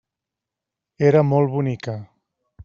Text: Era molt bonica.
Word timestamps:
Era 1.09 1.21
molt 1.33 1.53
bonica. 1.57 1.97